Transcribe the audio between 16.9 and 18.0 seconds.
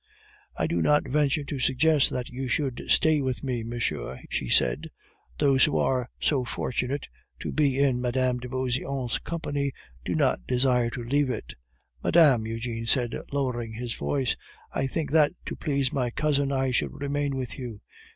remain with you.